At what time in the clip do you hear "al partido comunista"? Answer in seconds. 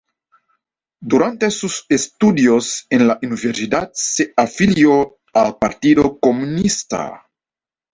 5.31-7.27